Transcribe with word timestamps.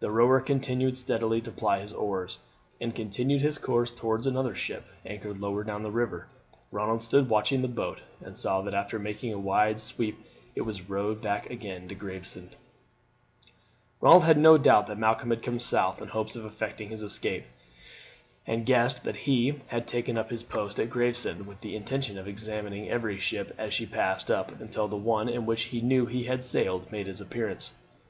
The 0.00 0.10
rower 0.10 0.42
continued 0.42 0.94
steadily 0.94 1.40
to 1.40 1.50
ply 1.50 1.80
his 1.80 1.94
oars, 1.94 2.38
and 2.82 2.94
continued 2.94 3.40
his 3.40 3.56
course 3.56 3.90
towards 3.90 4.26
another 4.26 4.54
ship 4.54 4.84
anchored 5.06 5.40
lower 5.40 5.64
down 5.64 5.82
the 5.82 5.90
river. 5.90 6.26
Ronald 6.70 7.02
stood 7.02 7.30
watching 7.30 7.62
the 7.62 7.68
boat, 7.68 8.02
and 8.20 8.36
saw 8.36 8.60
that 8.60 8.74
after 8.74 8.98
making 8.98 9.32
a 9.32 9.38
wide 9.38 9.80
sweep 9.80 10.18
it 10.54 10.60
was 10.66 10.90
rowed 10.90 11.22
back 11.22 11.48
again 11.48 11.88
to 11.88 11.94
Gravesend. 11.94 12.56
Ronald 14.02 14.24
had 14.24 14.36
no 14.36 14.58
doubt 14.58 14.86
that 14.88 14.98
Malcolm 14.98 15.30
had 15.30 15.42
come 15.42 15.58
south 15.58 16.02
in 16.02 16.08
hopes 16.08 16.36
of 16.36 16.44
effecting 16.44 16.90
his 16.90 17.00
escape, 17.02 17.44
and 18.46 18.66
guessed 18.66 19.02
that 19.04 19.16
he 19.24 19.62
had 19.68 19.86
taken 19.88 20.18
up 20.18 20.28
his 20.28 20.42
post 20.42 20.78
at 20.78 20.90
Gravesend 20.90 21.46
with 21.46 21.62
the 21.62 21.74
intention 21.74 22.18
of 22.18 22.28
examining 22.28 22.90
every 22.90 23.16
ship 23.16 23.54
as 23.56 23.72
she 23.72 23.86
passed 23.86 24.30
up 24.30 24.60
until 24.60 24.88
the 24.88 24.96
one 24.98 25.30
in 25.30 25.46
which 25.46 25.62
he 25.72 25.80
knew 25.80 26.04
he 26.04 26.24
had 26.24 26.44
sailed 26.44 26.92
made 26.92 27.08
its 27.08 27.22
appearance. 27.22 27.76